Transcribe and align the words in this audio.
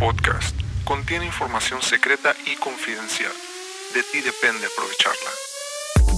podcast 0.00 0.58
contiene 0.84 1.26
información 1.26 1.82
secreta 1.82 2.34
y 2.50 2.56
confidencial. 2.56 3.30
De 3.94 4.02
ti 4.02 4.22
depende 4.22 4.66
aprovecharla. 4.66 5.30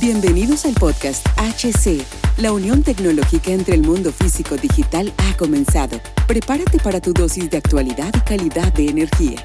Bienvenidos 0.00 0.64
al 0.66 0.74
podcast 0.74 1.26
HC. 1.36 2.06
La 2.36 2.52
unión 2.52 2.84
tecnológica 2.84 3.50
entre 3.50 3.74
el 3.74 3.82
mundo 3.82 4.12
físico 4.12 4.56
digital 4.56 5.12
ha 5.18 5.36
comenzado. 5.36 6.00
Prepárate 6.28 6.78
para 6.78 7.00
tu 7.00 7.12
dosis 7.12 7.50
de 7.50 7.56
actualidad 7.56 8.14
y 8.14 8.20
calidad 8.20 8.72
de 8.72 8.86
energía. 8.86 9.44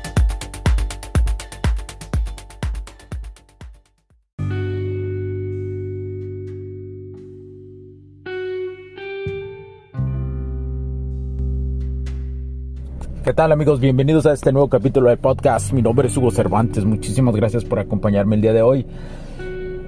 ¿Qué 13.28 13.34
tal 13.34 13.52
amigos? 13.52 13.82
Bienvenidos 13.82 14.26
a 14.26 14.32
este 14.32 14.54
nuevo 14.54 14.70
capítulo 14.70 15.10
del 15.10 15.18
podcast. 15.18 15.74
Mi 15.74 15.82
nombre 15.82 16.08
es 16.08 16.16
Hugo 16.16 16.32
Cervantes. 16.32 16.86
Muchísimas 16.86 17.36
gracias 17.36 17.66
por 17.66 17.78
acompañarme 17.78 18.36
el 18.36 18.42
día 18.42 18.54
de 18.54 18.62
hoy. 18.62 18.86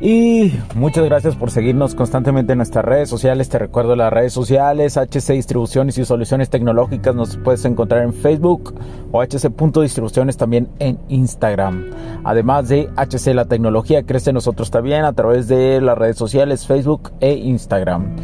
Y 0.01 0.51
muchas 0.75 1.05
gracias 1.05 1.37
por 1.37 1.49
seguirnos 1.49 1.95
constantemente 1.95 2.51
en 2.51 2.57
nuestras 2.57 2.83
redes 2.83 3.07
sociales. 3.07 3.47
Te 3.47 3.57
recuerdo 3.57 3.95
las 3.95 4.11
redes 4.11 4.33
sociales, 4.33 4.97
HC 4.97 5.35
Distribuciones 5.35 5.97
y 5.97 6.03
Soluciones 6.03 6.49
Tecnológicas. 6.49 7.15
Nos 7.15 7.37
puedes 7.37 7.63
encontrar 7.63 8.03
en 8.03 8.13
Facebook 8.13 8.75
o 9.13 9.21
HC.distribuciones 9.23 10.35
también 10.35 10.67
en 10.79 10.99
Instagram. 11.07 11.91
Además 12.25 12.67
de 12.67 12.89
HC 12.97 13.33
La 13.35 13.45
Tecnología, 13.45 14.03
crece 14.03 14.33
nosotros 14.33 14.69
también 14.69 15.05
a 15.05 15.13
través 15.13 15.47
de 15.47 15.79
las 15.79 15.97
redes 15.97 16.17
sociales 16.17 16.67
Facebook 16.67 17.13
e 17.21 17.35
Instagram 17.35 18.17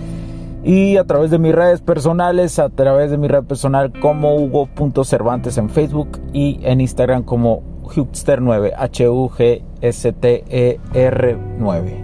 y 0.66 0.98
a 0.98 1.06
través 1.06 1.30
de 1.30 1.38
mis 1.38 1.54
redes 1.54 1.80
personales, 1.82 2.58
a 2.58 2.70
través 2.70 3.12
de 3.12 3.20
mi 3.20 3.28
red 3.28 3.44
personal 3.44 3.94
como 4.00 4.36
Hugo.cervantes 4.36 5.60
en 5.60 5.70
Facebook 5.70 6.20
y 6.34 6.60
en 6.64 6.82
Instagram 6.82 7.22
como 7.22 7.62
Hugster9, 7.84 8.74
H-U-G-S-T-E-R 8.76 9.78
9. 11.60 12.04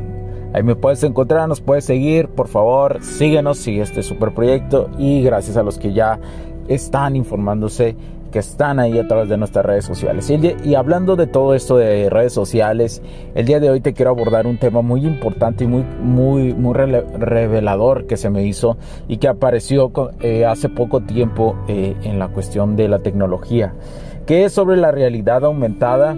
Ahí 0.53 0.61
me 0.61 0.75
puedes 0.75 1.01
encontrar, 1.03 1.47
nos 1.49 1.59
puedes 1.59 1.85
seguir, 1.85 2.27
por 2.27 2.47
favor, 2.47 2.99
síguenos, 3.01 3.57
sigue 3.57 3.81
este 3.81 4.03
super 4.03 4.31
proyecto 4.35 4.91
y 4.99 5.23
gracias 5.23 5.57
a 5.57 5.63
los 5.63 5.79
que 5.79 5.93
ya 5.93 6.19
están 6.67 7.15
informándose 7.15 7.95
que 8.31 8.39
están 8.39 8.79
ahí 8.79 8.97
a 8.97 9.07
través 9.07 9.29
de 9.29 9.37
nuestras 9.37 9.65
redes 9.65 9.85
sociales. 9.85 10.29
Y, 10.63 10.75
hablando 10.75 11.15
de 11.15 11.27
todo 11.27 11.53
esto 11.53 11.77
de 11.77 12.09
redes 12.09 12.33
sociales, 12.33 13.01
el 13.35 13.45
día 13.45 13.59
de 13.59 13.69
hoy 13.69 13.81
te 13.81 13.93
quiero 13.93 14.11
abordar 14.11 14.47
un 14.47 14.57
tema 14.57 14.81
muy 14.81 15.05
importante 15.05 15.65
y 15.65 15.67
muy, 15.67 15.83
muy, 16.01 16.53
muy 16.53 16.73
revelador 16.73 18.07
que 18.07 18.17
se 18.17 18.29
me 18.29 18.43
hizo 18.45 18.77
y 19.07 19.17
que 19.17 19.27
apareció 19.27 19.91
eh, 20.21 20.45
hace 20.45 20.69
poco 20.69 21.01
tiempo 21.01 21.55
eh, 21.67 21.95
en 22.03 22.19
la 22.19 22.29
cuestión 22.29 22.75
de 22.75 22.87
la 22.87 22.99
tecnología, 22.99 23.73
que 24.25 24.45
es 24.45 24.53
sobre 24.53 24.77
la 24.77 24.91
realidad 24.91 25.43
aumentada 25.45 26.15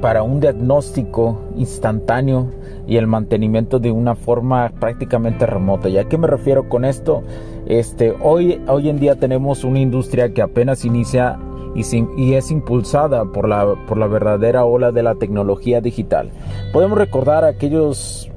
para 0.00 0.22
un 0.22 0.38
diagnóstico 0.38 1.40
instantáneo 1.56 2.50
y 2.86 2.98
el 2.98 3.06
mantenimiento 3.06 3.78
de 3.78 3.90
una 3.90 4.14
forma 4.14 4.70
prácticamente 4.78 5.46
remota. 5.46 5.88
¿Y 5.88 5.96
a 5.96 6.04
qué 6.04 6.18
me 6.18 6.26
refiero 6.26 6.68
con 6.68 6.84
esto? 6.84 7.22
Este, 7.66 8.14
hoy, 8.20 8.60
hoy 8.68 8.90
en 8.90 8.98
día 8.98 9.16
tenemos 9.16 9.64
una 9.64 9.80
industria 9.80 10.34
que 10.34 10.42
apenas 10.42 10.84
inicia 10.84 11.38
y, 11.74 12.34
es 12.34 12.50
impulsada 12.50 13.24
por 13.24 13.48
la, 13.48 14.06
verdadera 14.06 14.64
ola 14.64 14.92
de 14.92 15.02
la 15.02 15.14
tecnología 15.14 15.80
digital. 15.80 16.30
Podemos 16.72 16.98
recordar 16.98 17.44
aquellos, 17.44 18.30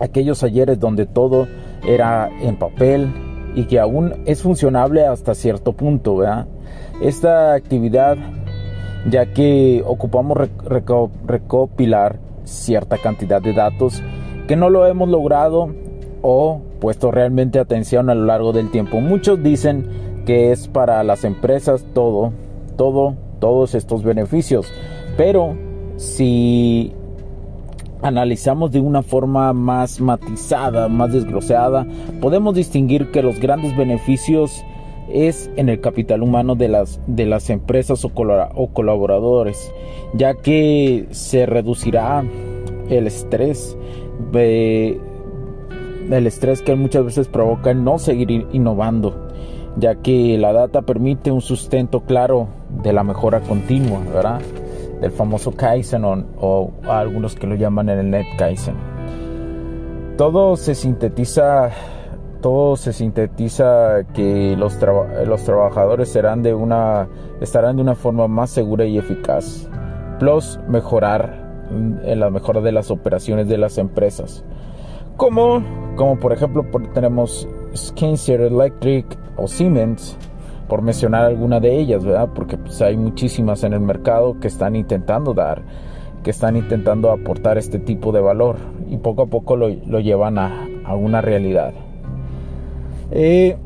aquellos 0.00 0.42
ayeres 0.42 0.78
donde 0.78 1.06
todo 1.06 1.48
era 1.86 2.30
en 2.40 2.56
papel 2.56 3.12
y 3.54 3.64
que 3.64 3.80
aún 3.80 4.14
es 4.26 4.42
funcionable 4.42 5.06
hasta 5.06 5.34
cierto 5.34 5.72
punto. 5.72 6.22
Esta 7.00 7.54
actividad, 7.54 8.16
ya 9.10 9.32
que 9.32 9.82
ocupamos 9.86 10.38
recopilar 11.26 12.18
cierta 12.44 12.98
cantidad 12.98 13.42
de 13.42 13.54
datos 13.54 14.02
que 14.46 14.54
no 14.54 14.70
lo 14.70 14.86
hemos 14.86 15.08
logrado 15.08 15.70
o 16.22 16.60
puesto 16.80 17.10
realmente 17.10 17.58
atención 17.58 18.10
a 18.10 18.14
lo 18.14 18.24
largo 18.24 18.52
del 18.52 18.70
tiempo. 18.70 19.00
Muchos 19.00 19.42
dicen 19.42 19.86
que 20.26 20.52
es 20.52 20.68
para 20.68 21.02
las 21.04 21.24
empresas 21.24 21.84
todo, 21.94 22.32
todo, 22.76 23.14
todos 23.38 23.74
estos 23.74 24.02
beneficios. 24.02 24.66
Pero 25.16 25.56
si 25.96 26.92
analizamos 28.02 28.72
de 28.72 28.80
una 28.80 29.02
forma 29.02 29.52
más 29.52 30.00
matizada, 30.00 30.88
más 30.88 31.12
desglosada, 31.12 31.86
podemos 32.20 32.54
distinguir 32.54 33.10
que 33.10 33.22
los 33.22 33.40
grandes 33.40 33.76
beneficios 33.76 34.64
es 35.08 35.50
en 35.56 35.68
el 35.68 35.80
capital 35.80 36.22
humano 36.22 36.56
de 36.56 36.68
las, 36.68 37.00
de 37.06 37.26
las 37.26 37.48
empresas 37.50 38.04
o, 38.04 38.10
o 38.54 38.68
colaboradores, 38.68 39.72
ya 40.14 40.34
que 40.34 41.06
se 41.10 41.46
reducirá 41.46 42.24
el 42.90 43.06
estrés, 43.06 43.76
el 46.10 46.26
estrés 46.26 46.62
que 46.62 46.74
muchas 46.74 47.04
veces 47.04 47.28
provoca 47.28 47.74
no 47.74 47.98
seguir 47.98 48.46
innovando, 48.52 49.28
ya 49.76 49.96
que 49.96 50.38
la 50.38 50.52
data 50.52 50.82
permite 50.82 51.30
un 51.30 51.40
sustento 51.40 52.00
claro 52.00 52.48
de 52.82 52.92
la 52.92 53.02
mejora 53.04 53.40
continua, 53.40 54.00
¿verdad? 54.12 54.40
Del 55.00 55.10
famoso 55.10 55.52
Kaizen 55.52 56.04
o, 56.04 56.70
algunos 56.88 57.34
que 57.34 57.46
lo 57.46 57.54
llaman 57.54 57.88
en 57.88 57.98
el 57.98 58.10
Net 58.10 58.26
Kaizen. 58.38 58.76
Todo 60.16 60.56
se 60.56 60.74
sintetiza 60.74 61.70
todo 62.40 62.76
se 62.76 62.92
sintetiza 62.92 64.04
que 64.14 64.56
los, 64.56 64.78
trabajadores 64.78 66.10
serán 66.10 66.42
de 66.42 66.54
una, 66.54 67.08
estarán 67.40 67.76
de 67.76 67.82
una 67.82 67.96
forma 67.96 68.28
más 68.28 68.50
segura 68.50 68.84
y 68.84 68.98
eficaz. 68.98 69.68
Plus, 70.20 70.60
mejorar 70.68 71.44
en 71.70 72.20
la 72.20 72.30
mejora 72.30 72.60
de 72.60 72.70
las 72.70 72.92
operaciones 72.92 73.48
de 73.48 73.58
las 73.58 73.78
empresas. 73.78 74.44
Como, 75.16 75.62
como 75.96 76.18
por 76.18 76.32
ejemplo 76.34 76.64
tenemos 76.92 77.48
Skinser 77.74 78.42
Electric 78.42 79.06
o 79.36 79.48
Siemens, 79.48 80.16
por 80.68 80.82
mencionar 80.82 81.24
alguna 81.24 81.58
de 81.58 81.78
ellas, 81.78 82.04
¿verdad? 82.04 82.28
Porque 82.34 82.58
pues, 82.58 82.82
hay 82.82 82.98
muchísimas 82.98 83.64
en 83.64 83.72
el 83.72 83.80
mercado 83.80 84.38
que 84.40 84.48
están 84.48 84.76
intentando 84.76 85.32
dar, 85.32 85.62
que 86.22 86.30
están 86.30 86.56
intentando 86.56 87.10
aportar 87.10 87.56
este 87.56 87.78
tipo 87.78 88.12
de 88.12 88.20
valor 88.20 88.56
y 88.90 88.98
poco 88.98 89.22
a 89.22 89.26
poco 89.26 89.56
lo, 89.56 89.70
llevan 90.00 90.38
a, 90.38 90.68
una 90.94 91.22
realidad. 91.22 91.72
Eh, 93.10 93.56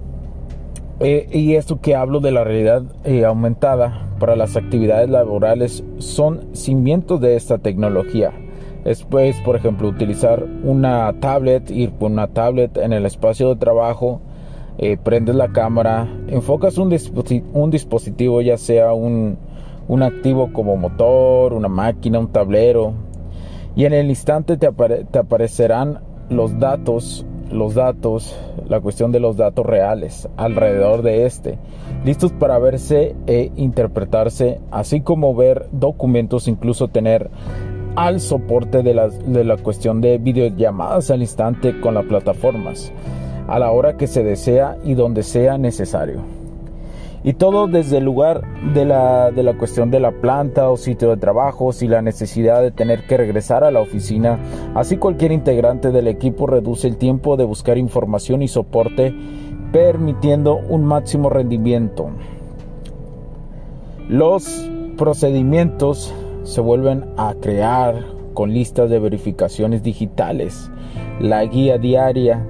eh, 1.00 1.28
y 1.33 1.55
esto 1.55 1.81
que 1.81 1.97
hablo 1.97 2.21
de 2.21 2.31
la 2.31 2.44
realidad 2.44 2.83
eh, 3.05 3.25
aumentada 3.25 4.06
para 4.21 4.37
las 4.37 4.56
actividades 4.56 5.09
laborales 5.09 5.83
son 5.99 6.55
cimientos 6.55 7.21
de 7.21 7.34
esta 7.34 7.59
tecnología 7.59 8.33
Después, 8.84 9.36
por 9.42 9.56
ejemplo, 9.56 9.88
utilizar 9.88 10.44
una 10.64 11.12
tablet, 11.20 11.70
ir 11.70 11.91
por 11.92 12.10
una 12.10 12.28
tablet 12.28 12.76
en 12.78 12.92
el 12.92 13.04
espacio 13.04 13.50
de 13.50 13.56
trabajo, 13.56 14.20
eh, 14.78 14.96
prendes 14.96 15.34
la 15.34 15.48
cámara, 15.48 16.08
enfocas 16.28 16.78
un, 16.78 16.88
dispositivo, 16.88 18.41
ya 18.41 18.56
sea 18.56 18.94
un, 18.94 19.36
activo 20.02 20.50
como 20.54 20.76
motor, 20.76 21.52
una 21.52 21.68
máquina, 21.68 22.18
un 22.18 22.28
tablero, 22.28 22.94
y 23.76 23.84
en 23.84 23.92
el 23.92 24.08
instante 24.08 24.56
te, 24.56 24.66
aparecerán 24.66 26.00
los 26.30 26.58
datos, 26.58 27.26
los 27.52 27.74
datos, 27.74 28.34
la 28.68 28.80
cuestión 28.80 29.12
de 29.12 29.20
los 29.20 29.36
datos 29.36 29.66
reales 29.66 30.28
alrededor 30.38 31.02
de 31.02 31.26
este, 31.26 31.58
listos 32.04 32.32
para 32.32 32.58
verse 32.58 33.14
e 33.26 33.52
interpretarse, 33.56 34.60
así 34.70 35.02
como 35.02 35.34
ver 35.34 35.66
documentos, 35.72 36.48
incluso 36.48 36.88
tener 36.88 37.28
al 37.97 38.21
soporte 38.21 38.83
de 38.83 38.95
la, 38.95 39.56
cuestión 39.56 40.01
de 40.01 40.19
videollamadas 40.19 41.11
al 41.11 41.21
instante 41.21 41.81
con 41.81 41.95
las 41.95 42.05
plataformas, 42.05 42.93
a 43.49 43.59
la 43.59 43.71
hora 43.71 43.97
que 43.97 44.06
se 44.06 44.23
desea 44.23 44.77
y 44.84 44.95
donde 44.95 45.23
sea 45.23 45.59
necesario. 45.59 46.21
Y 47.22 47.34
todo 47.34 47.66
desde 47.66 47.98
el 47.98 48.04
lugar 48.04 48.42
de 48.72 48.87
la, 48.87 49.31
de 49.31 49.42
la 49.42 49.53
cuestión 49.59 49.91
de 49.91 50.01
la 50.01 50.10
planta 50.10 50.71
o 50.71 50.78
sitio 50.78 51.10
de 51.10 51.19
trabajo, 51.19 51.72
si 51.72 51.87
la 51.87 52.01
necesidad 52.01 52.63
de 52.63 52.71
tener 52.71 53.07
que 53.07 53.19
regresar 53.19 53.63
a 53.63 53.71
la 53.71 53.81
oficina, 53.81 54.39
así 54.75 54.97
cualquier 54.97 55.33
integrante 55.33 55.91
del 55.91 56.09
equipo 56.09 56.47
reduce 56.47 56.89
el 56.89 56.97
tiempo 56.97 57.36
de 57.36 57.45
buscar 57.45 57.77
información 57.77 58.41
y 58.41 58.48
soporte, 58.48 59.15
permitiendo 59.71 60.57
un 60.57 60.84
máximo 60.84 61.28
rendimiento. 61.28 62.09
Los 64.09 64.69
procedimientos 64.97 66.13
se 66.50 66.60
vuelven 66.60 67.04
a 67.16 67.34
crear 67.41 68.04
con 68.34 68.52
listas 68.52 68.91
de 68.91 68.98
verificaciones 68.98 69.84
digitales, 69.84 70.68
la 71.20 71.44
guía 71.44 71.78
diaria 71.78 72.44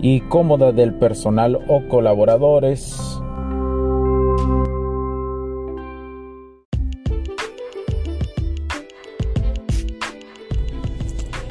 y 0.00 0.20
cómoda 0.20 0.70
del 0.70 0.94
personal 0.94 1.58
o 1.66 1.88
colaboradores. 1.88 2.96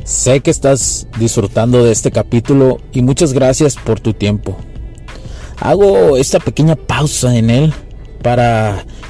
Sé 0.06 0.40
que 0.40 0.52
estás 0.52 1.10
disfrutando 1.20 1.84
de 1.84 1.92
este 1.92 2.12
capítulo 2.12 2.78
y 2.94 3.02
muchas 3.02 3.34
gracias 3.34 3.76
por 3.76 4.00
tu 4.00 4.14
tiempo. 4.14 4.56
Hago 5.60 6.16
esta 6.16 6.40
pequeña 6.40 6.78
pausa 6.78 7.36
en 7.36 7.50
él 7.50 7.74
para 8.22 8.86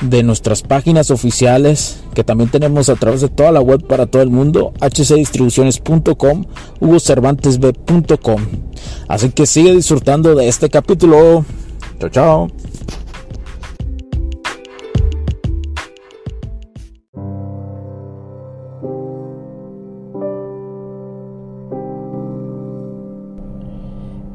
de 0.00 0.22
nuestras 0.22 0.62
páginas 0.62 1.10
oficiales 1.10 2.02
que 2.14 2.24
también 2.24 2.50
tenemos 2.50 2.88
a 2.88 2.96
través 2.96 3.20
de 3.20 3.28
toda 3.28 3.52
la 3.52 3.60
web 3.60 3.86
para 3.86 4.06
todo 4.06 4.22
el 4.22 4.30
mundo, 4.30 4.72
hcdistribuciones.com, 4.80 6.44
hugocervantesb.com. 6.80 8.42
Así 9.08 9.30
que 9.30 9.46
sigue 9.46 9.74
disfrutando 9.74 10.34
de 10.34 10.48
este 10.48 10.68
capítulo. 10.68 11.44
Chao, 11.98 12.10
chao. 12.10 12.48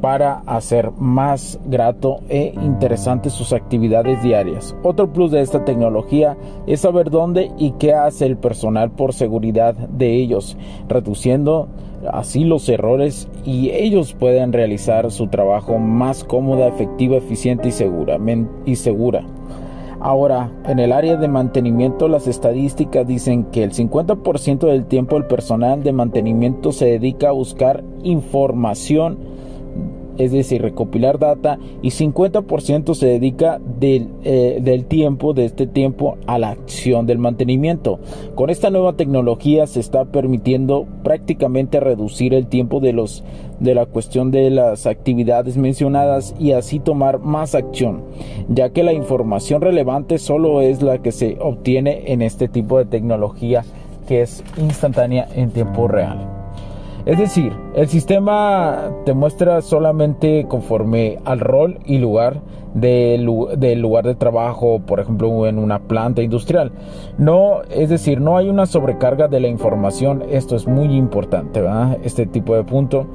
Para 0.06 0.44
hacer 0.46 0.92
más 0.92 1.58
grato 1.66 2.20
e 2.28 2.54
interesante 2.62 3.28
sus 3.28 3.52
actividades 3.52 4.22
diarias. 4.22 4.76
Otro 4.84 5.12
plus 5.12 5.32
de 5.32 5.40
esta 5.40 5.64
tecnología 5.64 6.36
es 6.68 6.82
saber 6.82 7.10
dónde 7.10 7.50
y 7.58 7.72
qué 7.72 7.92
hace 7.92 8.24
el 8.26 8.36
personal 8.36 8.92
por 8.92 9.14
seguridad 9.14 9.74
de 9.74 10.14
ellos, 10.14 10.56
reduciendo 10.86 11.66
así 12.08 12.44
los 12.44 12.68
errores 12.68 13.28
y 13.44 13.70
ellos 13.70 14.12
pueden 14.12 14.52
realizar 14.52 15.10
su 15.10 15.26
trabajo 15.26 15.80
más 15.80 16.22
cómoda, 16.22 16.68
efectiva, 16.68 17.16
eficiente 17.16 17.70
y 17.70 17.72
segura. 17.72 18.16
Y 18.64 18.76
segura. 18.76 19.24
Ahora, 19.98 20.52
en 20.68 20.78
el 20.78 20.92
área 20.92 21.16
de 21.16 21.26
mantenimiento, 21.26 22.06
las 22.06 22.28
estadísticas 22.28 23.08
dicen 23.08 23.46
que 23.46 23.64
el 23.64 23.72
50% 23.72 24.68
del 24.68 24.86
tiempo 24.86 25.16
el 25.16 25.24
personal 25.24 25.82
de 25.82 25.92
mantenimiento 25.92 26.70
se 26.70 26.84
dedica 26.84 27.30
a 27.30 27.32
buscar 27.32 27.82
información 28.04 29.34
es 30.18 30.32
decir, 30.32 30.62
recopilar 30.62 31.18
data, 31.18 31.58
y 31.82 31.90
50% 31.90 32.94
se 32.94 33.06
dedica 33.06 33.60
del, 33.78 34.08
eh, 34.24 34.58
del, 34.62 34.84
tiempo, 34.86 35.34
de 35.34 35.44
este 35.44 35.66
tiempo, 35.66 36.16
a 36.26 36.38
la 36.38 36.50
acción 36.50 37.06
del 37.06 37.18
mantenimiento. 37.18 38.00
Con 38.34 38.50
esta 38.50 38.70
nueva 38.70 38.94
tecnología 38.94 39.66
se 39.66 39.80
está 39.80 40.04
permitiendo 40.06 40.86
prácticamente 41.02 41.80
reducir 41.80 42.34
el 42.34 42.46
tiempo 42.46 42.80
de 42.80 42.92
los 42.92 43.24
de 43.60 43.74
la 43.74 43.86
cuestión 43.86 44.30
de 44.30 44.50
las 44.50 44.86
actividades 44.86 45.56
mencionadas 45.56 46.34
y 46.38 46.52
así 46.52 46.78
tomar 46.78 47.20
más 47.20 47.54
acción, 47.54 48.04
ya 48.48 48.70
que 48.70 48.82
la 48.82 48.92
información 48.92 49.62
relevante 49.62 50.18
solo 50.18 50.60
es 50.60 50.82
la 50.82 50.98
que 50.98 51.12
se 51.12 51.38
obtiene 51.40 52.12
en 52.12 52.20
este 52.20 52.48
tipo 52.48 52.78
de 52.78 52.84
tecnología 52.84 53.64
que 54.06 54.22
es 54.22 54.44
instantánea 54.58 55.28
en 55.34 55.50
tiempo 55.50 55.88
real. 55.88 56.35
Es 57.06 57.18
decir, 57.18 57.52
el 57.76 57.86
sistema 57.86 58.90
te 59.04 59.14
muestra 59.14 59.62
solamente 59.62 60.44
conforme 60.48 61.20
al 61.24 61.38
rol 61.38 61.78
y 61.86 61.98
lugar 61.98 62.42
del, 62.74 63.22
lugar 63.22 64.04
de 64.04 64.16
trabajo, 64.16 64.80
por 64.80 64.98
ejemplo, 64.98 65.46
en 65.46 65.60
una 65.60 65.78
planta 65.78 66.20
industrial. 66.20 66.72
No, 67.16 67.62
es 67.70 67.90
decir, 67.90 68.20
no 68.20 68.36
hay 68.36 68.48
una 68.48 68.66
sobrecarga 68.66 69.28
de 69.28 69.38
la 69.38 69.46
información. 69.46 70.24
Esto 70.28 70.56
es 70.56 70.66
muy 70.66 70.96
importante, 70.96 71.60
¿verdad? 71.60 71.96
Este 72.02 72.26
tipo 72.26 72.56
de 72.56 72.64
punto. 72.64 73.06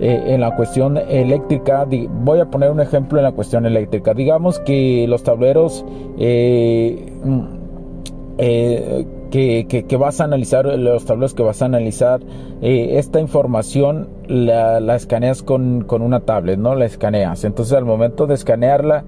Eh, 0.00 0.34
en 0.34 0.42
la 0.42 0.54
cuestión 0.54 0.98
eléctrica, 0.98 1.86
voy 2.22 2.40
a 2.40 2.50
poner 2.50 2.70
un 2.70 2.80
ejemplo 2.80 3.18
en 3.18 3.24
la 3.24 3.32
cuestión 3.32 3.64
eléctrica. 3.64 4.12
Digamos 4.12 4.60
que 4.60 5.06
los 5.08 5.22
tableros 5.22 5.84
eh, 6.18 7.10
mm, 7.24 7.40
eh, 8.36 9.06
que, 9.30 9.96
vas 9.98 10.20
a 10.20 10.24
analizar, 10.24 10.66
los 10.66 11.04
tableros 11.04 11.34
que 11.34 11.42
vas 11.42 11.62
a 11.62 11.66
analizar, 11.66 12.20
eh, 12.60 12.98
esta 12.98 13.20
información 13.20 14.08
la, 14.26 14.94
escaneas 14.94 15.42
con, 15.42 15.86
una 15.88 16.20
tablet, 16.20 16.58
¿no? 16.58 16.74
La 16.74 16.84
escaneas. 16.84 17.44
Entonces 17.44 17.74
al 17.74 17.84
momento 17.84 18.26
de 18.26 18.34
escanearla 18.34 19.04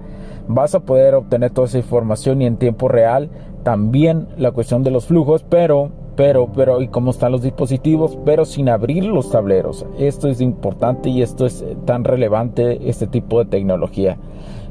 vas 0.47 0.75
a 0.75 0.81
poder 0.81 1.15
obtener 1.15 1.51
toda 1.51 1.67
esa 1.67 1.77
información 1.77 2.41
y 2.41 2.45
en 2.45 2.57
tiempo 2.57 2.87
real 2.87 3.29
también 3.63 4.27
la 4.37 4.51
cuestión 4.51 4.83
de 4.83 4.91
los 4.91 5.05
flujos, 5.05 5.45
pero, 5.47 5.89
pero, 6.15 6.51
pero, 6.53 6.81
y 6.81 6.87
cómo 6.87 7.11
están 7.11 7.31
los 7.31 7.41
dispositivos, 7.41 8.17
pero 8.25 8.45
sin 8.45 8.69
abrir 8.69 9.05
los 9.05 9.31
tableros. 9.31 9.85
Esto 9.97 10.27
es 10.27 10.41
importante 10.41 11.09
y 11.09 11.21
esto 11.21 11.45
es 11.45 11.63
tan 11.85 12.03
relevante, 12.03 12.89
este 12.89 13.07
tipo 13.07 13.39
de 13.39 13.49
tecnología. 13.49 14.17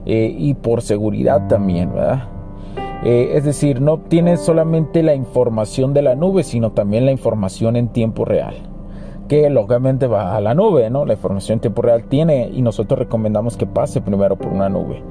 Eh, 0.05 0.35
y 0.37 0.55
por 0.55 0.83
seguridad 0.83 1.47
también, 1.49 1.95
¿verdad? 1.95 2.32
Eh, 3.05 3.33
es 3.35 3.45
decir, 3.45 3.81
no 3.81 3.95
obtienes 3.95 4.41
solamente 4.41 5.03
la 5.03 5.15
información 5.15 5.93
de 5.93 6.03
la 6.03 6.15
nube, 6.15 6.45
sino 6.45 6.71
también 6.71 7.05
la 7.05 7.13
información 7.13 7.77
en 7.77 7.89
tiempo 7.89 8.25
real 8.25 8.72
que 9.33 9.49
lógicamente 9.49 10.07
va 10.07 10.37
a 10.37 10.43
la 10.43 10.53
nube, 10.53 10.91
¿no? 10.91 11.07
La 11.07 11.15
información 11.15 11.57
en 11.57 11.61
tiempo 11.61 11.81
real 11.81 12.05
tiene 12.05 12.51
y 12.53 12.61
nosotros 12.61 12.99
recomendamos 12.99 13.57
que 13.57 13.65
pase 13.65 14.03
primero 14.03 14.37
por 14.37 14.49
una 14.49 14.69
nube. 14.69 15.03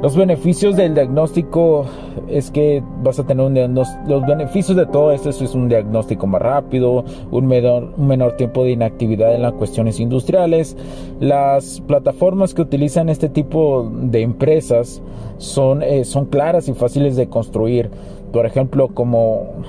Los 0.00 0.14
beneficios 0.14 0.76
del 0.76 0.94
diagnóstico 0.94 1.84
es 2.28 2.52
que 2.52 2.84
vas 3.02 3.18
a 3.18 3.26
tener 3.26 3.44
un 3.44 3.54
diagnóstico, 3.54 4.00
los 4.06 4.24
beneficios 4.26 4.76
de 4.76 4.86
todo 4.86 5.10
esto 5.10 5.30
es 5.30 5.40
un 5.56 5.68
diagnóstico 5.68 6.24
más 6.28 6.40
rápido, 6.40 7.04
un 7.32 7.48
menor, 7.48 8.36
tiempo 8.36 8.62
de 8.62 8.70
inactividad 8.70 9.34
en 9.34 9.42
las 9.42 9.54
cuestiones 9.54 9.98
industriales. 9.98 10.76
Las 11.18 11.80
plataformas 11.80 12.54
que 12.54 12.62
utilizan 12.62 13.08
este 13.08 13.28
tipo 13.28 13.90
de 13.92 14.22
empresas 14.22 15.02
son, 15.38 15.82
eh, 15.82 16.04
son 16.04 16.26
claras 16.26 16.68
y 16.68 16.74
fáciles 16.74 17.16
de 17.16 17.28
construir. 17.28 17.90
Por 18.30 18.46
ejemplo, 18.46 18.86
como 18.94 19.64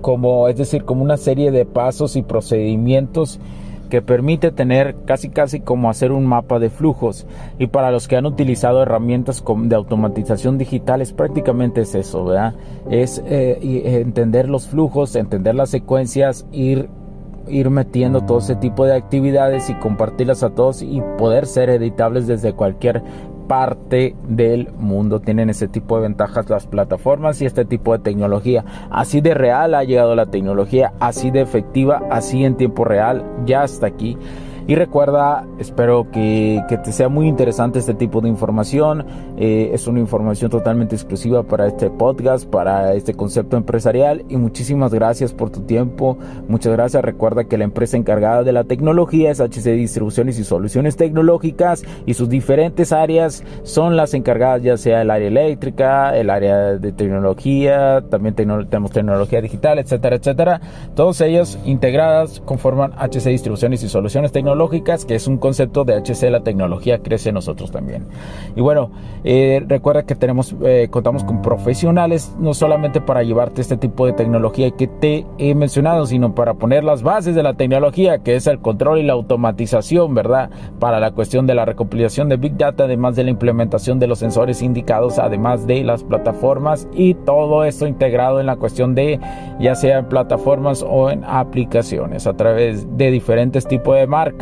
como 0.00 0.48
es 0.48 0.56
decir, 0.56 0.84
como 0.84 1.02
una 1.02 1.16
serie 1.16 1.50
de 1.50 1.64
pasos 1.64 2.16
y 2.16 2.22
procedimientos 2.22 3.40
que 3.90 4.00
permite 4.00 4.52
tener 4.52 4.94
casi 5.04 5.28
casi 5.28 5.60
como 5.60 5.90
hacer 5.90 6.12
un 6.12 6.24
mapa 6.24 6.58
de 6.58 6.70
flujos 6.70 7.26
y 7.58 7.66
para 7.66 7.90
los 7.90 8.08
que 8.08 8.16
han 8.16 8.24
utilizado 8.24 8.82
herramientas 8.82 9.42
de 9.64 9.74
automatización 9.74 10.56
digital 10.58 11.02
es 11.02 11.12
prácticamente 11.12 11.82
es 11.82 11.94
eso, 11.94 12.24
¿verdad? 12.24 12.54
Es 12.88 13.22
eh, 13.26 13.58
entender 14.00 14.48
los 14.48 14.68
flujos, 14.68 15.16
entender 15.16 15.56
las 15.56 15.70
secuencias, 15.70 16.46
ir 16.52 16.88
ir 17.48 17.70
metiendo 17.70 18.22
todo 18.22 18.38
ese 18.38 18.54
tipo 18.56 18.84
de 18.84 18.94
actividades 18.94 19.70
y 19.70 19.74
compartirlas 19.74 20.42
a 20.42 20.50
todos 20.50 20.82
y 20.82 21.02
poder 21.18 21.46
ser 21.46 21.70
editables 21.70 22.26
desde 22.26 22.52
cualquier 22.52 23.02
parte 23.50 24.14
del 24.28 24.70
mundo 24.78 25.18
tienen 25.18 25.50
ese 25.50 25.66
tipo 25.66 25.96
de 25.96 26.02
ventajas 26.02 26.48
las 26.48 26.68
plataformas 26.68 27.42
y 27.42 27.46
este 27.46 27.64
tipo 27.64 27.92
de 27.92 27.98
tecnología. 27.98 28.64
Así 28.92 29.20
de 29.20 29.34
real 29.34 29.74
ha 29.74 29.82
llegado 29.82 30.14
la 30.14 30.26
tecnología, 30.26 30.92
así 31.00 31.32
de 31.32 31.40
efectiva, 31.40 32.00
así 32.12 32.44
en 32.44 32.56
tiempo 32.56 32.84
real, 32.84 33.24
ya 33.46 33.64
está 33.64 33.88
aquí. 33.88 34.16
Y 34.66 34.74
recuerda, 34.74 35.46
espero 35.58 36.10
que, 36.10 36.62
te 36.68 36.92
sea 36.92 37.08
muy 37.08 37.26
interesante 37.26 37.78
este 37.78 37.94
tipo 37.94 38.20
de 38.20 38.28
información. 38.28 39.04
Eh, 39.36 39.70
es 39.72 39.86
una 39.86 40.00
información 40.00 40.50
totalmente 40.50 40.94
exclusiva 40.94 41.42
para 41.42 41.66
este 41.66 41.90
podcast, 41.90 42.46
para 42.46 42.94
este 42.94 43.14
concepto 43.14 43.56
empresarial. 43.56 44.24
Y 44.28 44.36
muchísimas 44.36 44.94
gracias 44.94 45.32
por 45.32 45.50
tu 45.50 45.62
tiempo. 45.62 46.18
Muchas 46.48 46.72
gracias. 46.72 47.02
Recuerda 47.02 47.44
que 47.44 47.58
la 47.58 47.64
empresa 47.64 47.96
encargada 47.96 48.44
de 48.44 48.52
la 48.52 48.64
tecnología 48.64 49.30
es 49.30 49.40
HC 49.40 49.72
Distribuciones 49.72 50.38
y 50.38 50.44
Soluciones 50.44 50.96
Tecnológicas 50.96 51.84
y 52.06 52.14
sus 52.14 52.28
diferentes 52.28 52.92
áreas 52.92 53.42
son 53.62 53.96
las 53.96 54.14
encargadas 54.14 54.62
ya 54.62 54.76
sea 54.76 55.02
el 55.02 55.10
área 55.10 55.28
eléctrica, 55.28 56.16
el 56.16 56.30
área 56.30 56.78
de 56.78 56.92
tecnología, 56.92 58.02
también 58.10 58.34
tenemos 58.34 58.90
tecnología 58.90 59.40
digital, 59.40 59.78
etcétera, 59.78 60.16
etcétera. 60.16 60.60
Todos 60.94 61.20
ellos 61.20 61.58
integradas 61.64 62.40
conforman 62.44 62.92
HC 62.92 63.30
Distribuciones 63.30 63.82
y 63.82 63.88
Soluciones 63.88 64.32
Tecnológicas 64.32 64.49
que 65.06 65.14
es 65.14 65.26
un 65.26 65.38
concepto 65.38 65.84
de 65.84 65.94
HC, 65.94 66.30
la 66.30 66.42
tecnología 66.42 66.98
crece 66.98 67.32
nosotros 67.32 67.70
también. 67.70 68.06
Y 68.56 68.60
bueno, 68.60 68.90
eh, 69.24 69.62
recuerda 69.66 70.04
que 70.04 70.14
tenemos, 70.14 70.54
eh, 70.62 70.88
contamos 70.90 71.24
con 71.24 71.42
profesionales, 71.42 72.34
no 72.38 72.54
solamente 72.54 73.00
para 73.00 73.22
llevarte 73.22 73.60
este 73.60 73.76
tipo 73.76 74.06
de 74.06 74.12
tecnología 74.12 74.70
que 74.70 74.86
te 74.86 75.26
he 75.38 75.54
mencionado, 75.54 76.06
sino 76.06 76.34
para 76.34 76.54
poner 76.54 76.84
las 76.84 77.02
bases 77.02 77.34
de 77.34 77.42
la 77.42 77.54
tecnología, 77.54 78.18
que 78.18 78.36
es 78.36 78.46
el 78.46 78.60
control 78.60 78.98
y 78.98 79.02
la 79.02 79.12
automatización, 79.12 80.14
¿verdad? 80.14 80.50
Para 80.78 81.00
la 81.00 81.12
cuestión 81.12 81.46
de 81.46 81.54
la 81.54 81.64
recopilación 81.64 82.28
de 82.28 82.36
Big 82.36 82.56
Data, 82.56 82.84
además 82.84 83.16
de 83.16 83.24
la 83.24 83.30
implementación 83.30 83.98
de 83.98 84.06
los 84.06 84.18
sensores 84.18 84.62
indicados, 84.62 85.18
además 85.18 85.66
de 85.66 85.84
las 85.84 86.04
plataformas 86.04 86.88
y 86.92 87.14
todo 87.14 87.64
esto 87.64 87.86
integrado 87.86 88.40
en 88.40 88.46
la 88.46 88.56
cuestión 88.56 88.94
de 88.94 89.20
ya 89.58 89.74
sea 89.74 89.98
en 89.98 90.06
plataformas 90.06 90.84
o 90.86 91.10
en 91.10 91.24
aplicaciones 91.24 92.26
a 92.26 92.34
través 92.34 92.86
de 92.96 93.10
diferentes 93.10 93.66
tipos 93.66 93.96
de 93.96 94.06
marcas 94.06 94.39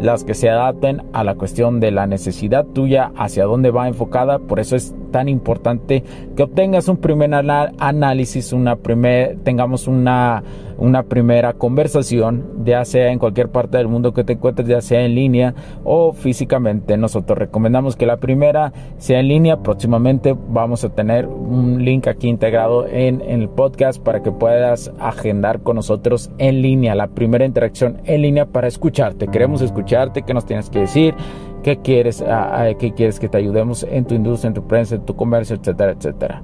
las 0.00 0.24
que 0.24 0.34
se 0.34 0.50
adapten 0.50 1.02
a 1.12 1.24
la 1.24 1.34
cuestión 1.34 1.80
de 1.80 1.90
la 1.90 2.06
necesidad 2.06 2.66
tuya, 2.66 3.12
hacia 3.16 3.44
dónde 3.44 3.70
va 3.70 3.88
enfocada. 3.88 4.38
Por 4.38 4.60
eso 4.60 4.76
es 4.76 4.94
tan 5.16 5.30
importante 5.30 6.04
que 6.36 6.42
obtengas 6.42 6.88
un 6.88 6.98
primer 6.98 7.32
análisis, 7.32 8.52
una 8.52 8.76
primer, 8.76 9.38
tengamos 9.44 9.88
una, 9.88 10.42
una 10.76 11.04
primera 11.04 11.54
conversación, 11.54 12.44
ya 12.66 12.84
sea 12.84 13.10
en 13.10 13.18
cualquier 13.18 13.48
parte 13.48 13.78
del 13.78 13.88
mundo 13.88 14.12
que 14.12 14.24
te 14.24 14.34
encuentres, 14.34 14.68
ya 14.68 14.82
sea 14.82 15.06
en 15.06 15.14
línea 15.14 15.54
o 15.84 16.12
físicamente. 16.12 16.98
Nosotros 16.98 17.38
recomendamos 17.38 17.96
que 17.96 18.04
la 18.04 18.18
primera 18.18 18.74
sea 18.98 19.20
en 19.20 19.28
línea. 19.28 19.62
Próximamente 19.62 20.36
vamos 20.50 20.84
a 20.84 20.90
tener 20.90 21.26
un 21.26 21.82
link 21.82 22.08
aquí 22.08 22.28
integrado 22.28 22.86
en, 22.86 23.22
en 23.22 23.40
el 23.40 23.48
podcast 23.48 23.98
para 24.02 24.22
que 24.22 24.32
puedas 24.32 24.92
agendar 25.00 25.60
con 25.60 25.76
nosotros 25.76 26.30
en 26.36 26.60
línea, 26.60 26.94
la 26.94 27.06
primera 27.06 27.46
interacción 27.46 28.02
en 28.04 28.20
línea 28.20 28.44
para 28.44 28.68
escucharte. 28.68 29.28
Queremos 29.28 29.62
escucharte, 29.62 30.24
qué 30.24 30.34
nos 30.34 30.44
tienes 30.44 30.68
que 30.68 30.80
decir, 30.80 31.14
qué 31.62 31.78
quieres, 31.78 32.24
qué 32.78 32.92
quieres 32.94 33.18
que 33.18 33.28
te 33.28 33.38
ayudemos 33.38 33.84
en 33.84 34.04
tu 34.04 34.14
industria, 34.14 34.48
en 34.48 34.54
tu 34.54 34.66
prensa, 34.66 34.94
en 34.96 35.04
tu 35.04 35.16
comercio, 35.16 35.56
etcétera, 35.56 35.92
etcétera. 35.92 36.42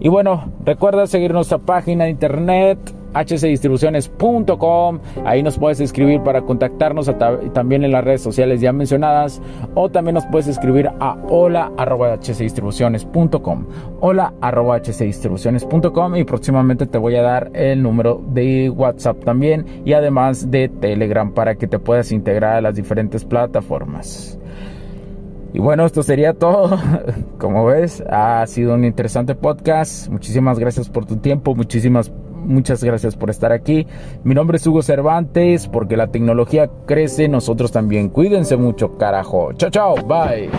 Y 0.00 0.08
bueno, 0.08 0.52
recuerda 0.64 1.06
seguir 1.06 1.32
nuestra 1.32 1.58
página 1.58 2.04
de 2.04 2.10
internet 2.10 2.78
hcdistribuciones.com. 3.14 4.98
Ahí 5.24 5.42
nos 5.42 5.58
puedes 5.58 5.80
escribir 5.80 6.22
para 6.22 6.42
contactarnos 6.42 7.10
también 7.52 7.84
en 7.84 7.92
las 7.92 8.04
redes 8.04 8.22
sociales 8.22 8.60
ya 8.60 8.72
mencionadas 8.72 9.40
o 9.74 9.88
también 9.90 10.14
nos 10.14 10.26
puedes 10.26 10.48
escribir 10.48 10.90
a 11.00 11.16
hola 11.28 11.72
hcdistribuciones.com. 11.78 13.66
Hola 14.00 14.32
hcdistribuciones.com 14.42 16.16
y 16.16 16.24
próximamente 16.24 16.86
te 16.86 16.98
voy 16.98 17.16
a 17.16 17.22
dar 17.22 17.50
el 17.54 17.82
número 17.82 18.22
de 18.28 18.70
WhatsApp 18.70 19.24
también 19.24 19.82
y 19.84 19.92
además 19.92 20.50
de 20.50 20.68
Telegram 20.68 21.32
para 21.32 21.54
que 21.54 21.66
te 21.66 21.78
puedas 21.78 22.12
integrar 22.12 22.56
a 22.56 22.60
las 22.60 22.74
diferentes 22.74 23.24
plataformas. 23.24 24.38
Y 25.54 25.60
bueno, 25.60 25.86
esto 25.86 26.02
sería 26.02 26.34
todo. 26.34 26.76
Como 27.38 27.64
ves, 27.64 28.02
ha 28.10 28.44
sido 28.48 28.74
un 28.74 28.84
interesante 28.84 29.36
podcast. 29.36 30.08
Muchísimas 30.08 30.58
gracias 30.58 30.88
por 30.88 31.06
tu 31.06 31.18
tiempo, 31.18 31.54
muchísimas 31.54 32.10
muchas 32.44 32.84
gracias 32.84 33.16
por 33.16 33.30
estar 33.30 33.52
aquí. 33.52 33.86
Mi 34.22 34.34
nombre 34.34 34.56
es 34.56 34.66
Hugo 34.66 34.82
Cervantes, 34.82 35.68
porque 35.68 35.96
la 35.96 36.08
tecnología 36.08 36.70
crece, 36.86 37.28
nosotros 37.28 37.72
también. 37.72 38.08
Cuídense 38.08 38.56
mucho, 38.56 38.96
carajo. 38.96 39.52
Chao, 39.54 39.70
chao, 39.70 39.94
bye. 40.06 40.50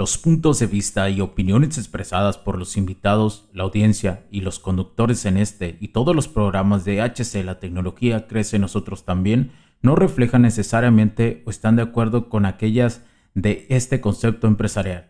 Los 0.00 0.16
puntos 0.16 0.58
de 0.58 0.66
vista 0.66 1.10
y 1.10 1.20
opiniones 1.20 1.76
expresadas 1.76 2.38
por 2.38 2.58
los 2.58 2.78
invitados, 2.78 3.50
la 3.52 3.64
audiencia 3.64 4.24
y 4.30 4.40
los 4.40 4.58
conductores 4.58 5.26
en 5.26 5.36
este 5.36 5.76
y 5.78 5.88
todos 5.88 6.16
los 6.16 6.26
programas 6.26 6.86
de 6.86 7.02
HC 7.02 7.44
La 7.44 7.60
Tecnología 7.60 8.26
Crece 8.26 8.58
Nosotros 8.58 9.04
también 9.04 9.52
no 9.82 9.96
reflejan 9.96 10.40
necesariamente 10.40 11.42
o 11.44 11.50
están 11.50 11.76
de 11.76 11.82
acuerdo 11.82 12.30
con 12.30 12.46
aquellas 12.46 13.02
de 13.34 13.66
este 13.68 14.00
concepto 14.00 14.46
empresarial 14.46 15.09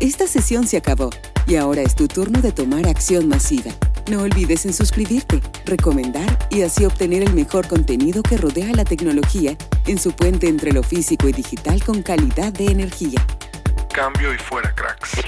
Esta 0.00 0.26
sesión 0.26 0.66
se 0.66 0.78
acabó 0.78 1.10
y 1.46 1.56
ahora 1.56 1.82
es 1.82 1.94
tu 1.94 2.08
turno 2.08 2.40
de 2.40 2.52
tomar 2.52 2.88
acción 2.88 3.28
masiva. 3.28 3.70
No 4.10 4.22
olvides 4.22 4.64
en 4.64 4.72
suscribirte, 4.72 5.42
recomendar 5.66 6.38
y 6.48 6.62
así 6.62 6.86
obtener 6.86 7.22
el 7.22 7.34
mejor 7.34 7.68
contenido 7.68 8.22
que 8.22 8.38
rodea 8.38 8.72
la 8.72 8.86
tecnología 8.86 9.58
en 9.86 9.98
su 9.98 10.12
puente 10.12 10.48
entre 10.48 10.72
lo 10.72 10.82
físico 10.82 11.28
y 11.28 11.32
digital 11.32 11.84
con 11.84 12.02
calidad 12.02 12.50
de 12.50 12.68
energía. 12.68 13.20
Cambio 13.92 14.32
y 14.32 14.38
fuera, 14.38 14.74
cracks. 14.74 15.20